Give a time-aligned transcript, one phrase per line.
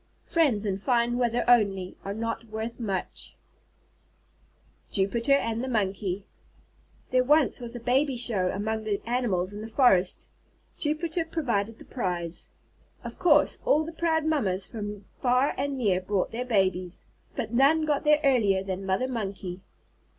[0.25, 3.37] Friends in fine weather only, are not worth much.
[4.89, 6.25] JUPITER AND THE MONKEY
[7.11, 10.27] There was once a baby show among the Animals in the forest.
[10.75, 12.49] Jupiter provided the prize.
[13.03, 17.05] Of course all the proud mammas from far and near brought their babies.
[17.35, 19.61] But none got there earlier than Mother Monkey.